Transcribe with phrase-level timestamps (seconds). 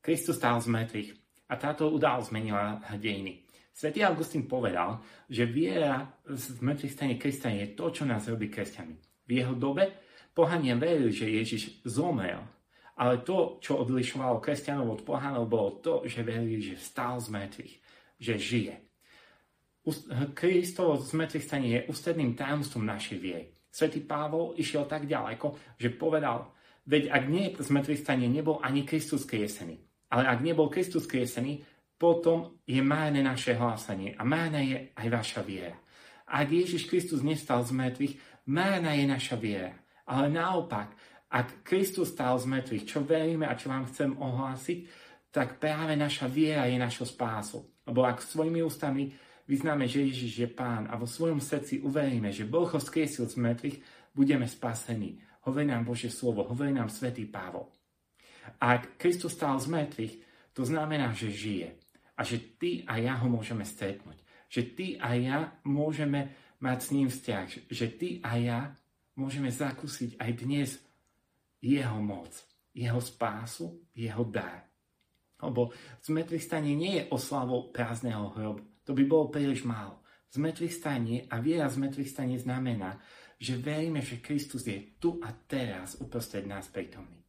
[0.00, 1.10] Kristus stál z mŕtvych
[1.52, 3.44] a táto udalosť zmenila dejiny.
[3.70, 9.24] Svetý Augustín povedal, že viera v mŕtvych stane Krista je to, čo nás robí kresťanmi.
[9.24, 9.88] V jeho dobe
[10.36, 12.44] pohania verili, že Ježiš zomrel,
[13.00, 17.74] ale to, čo odlišovalo kresťanov od pohánov, bolo to, že verili, že vstal z mŕtvych,
[18.20, 18.74] že žije.
[20.36, 23.56] Kristovo zmrtvých stanie je ústredným tajomstvom našej viery.
[23.72, 26.52] Svetý Pavol išiel tak ďaleko, že povedal,
[26.84, 29.89] veď ak nie je zmrtvých stanie, nebol ani Kristus kriesený.
[30.10, 31.62] Ale ak nebol Kristus kriesený,
[32.00, 35.76] potom je márne naše hlásanie a márna je aj vaša viera.
[36.30, 38.14] Ak Ježiš Kristus nestal z mŕtvych,
[38.48, 39.76] márna je naša viera.
[40.06, 40.94] Ale naopak,
[41.30, 44.78] ak Kristus stal z mŕtvych, čo veríme a čo vám chcem ohlásiť,
[45.30, 47.70] tak práve naša viera je našou spásou.
[47.86, 49.14] Lebo ak svojimi ústami
[49.46, 53.38] vyznáme, že Ježiš je Pán a vo svojom srdci uveríme, že Boh ho skriesil z
[53.38, 53.76] mŕtvych,
[54.14, 55.22] budeme spasení.
[55.46, 57.79] Hovorí nám Božie slovo, hovorí nám Svetý Pavol.
[58.60, 60.14] A ak Kristus stal z mŕtvych,
[60.52, 61.76] to znamená, že žije.
[62.18, 64.20] A že ty a ja ho môžeme stretnúť.
[64.50, 67.46] Že ty a ja môžeme mať s ním vzťah.
[67.70, 68.60] Že ty a ja
[69.16, 70.68] môžeme zakúsiť aj dnes
[71.64, 72.32] jeho moc,
[72.76, 74.68] jeho spásu, jeho dar.
[75.40, 75.72] Lebo
[76.04, 78.64] zmrtvých stanie nie je oslavou prázdneho hrobu.
[78.84, 80.04] To by bolo príliš málo.
[80.30, 83.00] Zmrtvých stanie a viera zmrtvých stanie znamená,
[83.40, 87.19] že veríme, že Kristus je tu a teraz uprostred nás prítomný.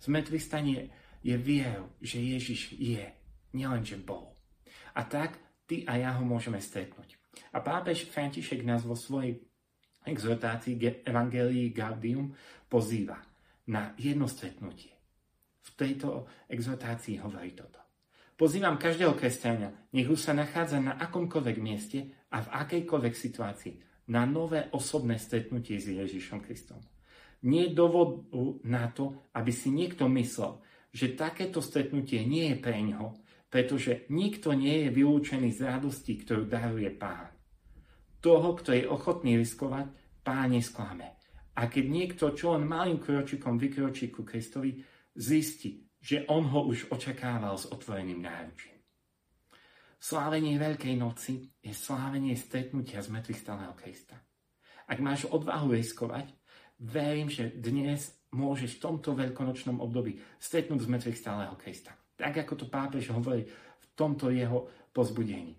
[0.00, 0.78] Zmrtvých stanie
[1.20, 3.04] je vierou, že Ježiš je,
[3.52, 4.32] nielenže bol.
[4.96, 5.36] A tak
[5.68, 7.20] ty a ja ho môžeme stretnúť.
[7.54, 9.38] A pápež František nás vo svojej
[10.08, 12.32] exhortácii Evangelii Gaudium
[12.66, 13.20] pozýva
[13.68, 15.00] na jedno stretnutie
[15.60, 17.78] v tejto exhortácii hovorí toto.
[18.34, 23.74] Pozývam každého kresťania, nech už sa nachádza na akomkoľvek mieste a v akejkoľvek situácii,
[24.10, 26.80] na nové osobné stretnutie s Ježišom Kristom.
[27.40, 28.20] Nie je dôvodu
[28.68, 30.60] na to, aby si niekto myslel,
[30.92, 33.16] že takéto stretnutie nie je pre ňoho,
[33.48, 37.32] pretože nikto nie je vylúčený z radosti, ktorú daruje pán.
[38.20, 41.16] Toho, kto je ochotný riskovať, pán nesklame.
[41.56, 44.78] A keď niekto čo len malým kročikom vykročí ku Kristovi,
[45.16, 48.80] zistí, že on ho už očakával s otvoreným náručím.
[50.00, 54.16] Slávenie Veľkej noci je slávenie stretnutia z mŕtvych stáleho Krista.
[54.88, 56.39] Ak máš odvahu riskovať,
[56.80, 61.92] verím, že dnes môžeš v tomto veľkonočnom období stretnúť z mŕtvych stáleho Krista.
[62.16, 65.56] Tak ako to pápež hovorí v tomto jeho pozbudení,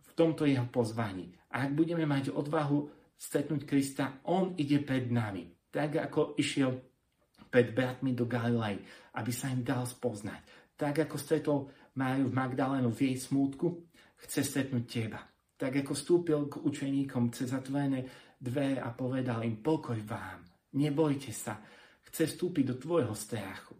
[0.00, 1.32] v tomto jeho pozvaní.
[1.52, 5.48] Ak budeme mať odvahu stretnúť Krista, on ide pred nami.
[5.70, 6.70] Tak ako išiel
[7.50, 8.78] pred bratmi do Galilei,
[9.14, 10.74] aby sa im dal spoznať.
[10.74, 11.58] Tak ako stretol
[11.94, 13.86] Máriu v Magdalénu v jej smútku,
[14.26, 15.22] chce stretnúť teba.
[15.54, 18.02] Tak ako vstúpil k učeníkom cez zatvorené
[18.42, 21.62] dvere a povedal im pokoj vám, nebojte sa,
[22.10, 23.74] chce vstúpiť do tvojho strachu,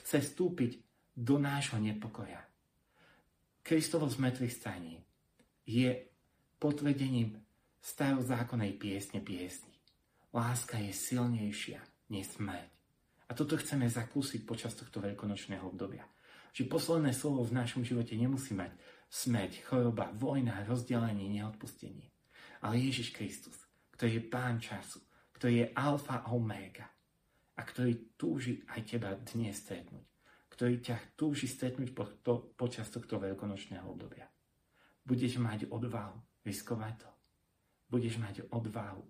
[0.00, 0.80] chce vstúpiť
[1.16, 2.40] do nášho nepokoja.
[3.64, 5.00] Kristovo zmrtvých staní
[5.66, 5.90] je
[6.60, 7.34] potvrdením
[7.82, 9.74] starozákonnej piesne piesni.
[10.30, 11.80] Láska je silnejšia
[12.12, 12.38] než.
[13.26, 16.06] A toto chceme zakúsiť počas tohto veľkonočného obdobia.
[16.54, 18.70] Že posledné slovo v našom živote nemusí mať
[19.10, 22.06] smrť, choroba, vojna, rozdelenie, neodpustenie.
[22.62, 23.58] Ale Ježiš Kristus,
[23.98, 25.02] ktorý je pán času,
[25.36, 26.88] ktorý je alfa a omega
[27.56, 30.04] a ktorý túži aj teba dnes stretnúť.
[30.48, 34.24] Ktorý ťa túži stretnúť po to, počas tohto veľkonočného obdobia.
[35.04, 37.10] Budeš mať odvahu riskovať to.
[37.92, 39.04] Budeš mať odvahu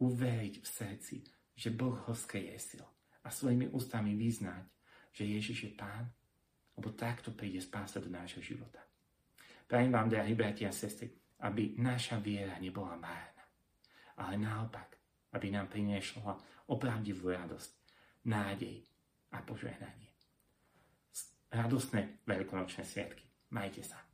[0.00, 1.16] uveriť v srdci,
[1.52, 2.80] že Boh ho skriesil
[3.20, 4.64] a svojimi ústami vyznať,
[5.12, 6.08] že Ježiš je Pán,
[6.80, 8.80] lebo takto príde spása do nášho života.
[9.68, 11.12] Prajem vám, drahí bratia a sestry,
[11.44, 13.44] aby naša viera nebola márna,
[14.16, 14.99] ale naopak,
[15.32, 16.34] aby nám priniešla
[16.70, 17.70] opravdivú radosť,
[18.26, 18.82] nádej
[19.34, 20.10] a požehnanie.
[21.50, 23.26] Radostné veľkonočné sviatky.
[23.50, 24.09] Majte sa.